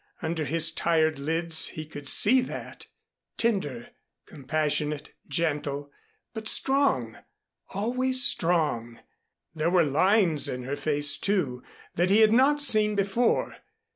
[0.23, 2.87] Under his tired lids he could see that
[3.37, 3.89] tender,
[4.25, 5.91] compassionate, gentle,
[6.33, 7.19] but strong
[7.69, 8.99] always strong.
[9.53, 11.61] There were lines in her face, too,
[11.97, 13.57] that he had not seen before.